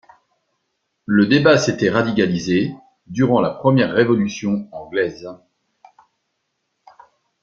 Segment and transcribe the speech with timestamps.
[1.05, 2.71] Le débat s’était radicalisé
[3.05, 5.29] durant la Première Révolution anglaise.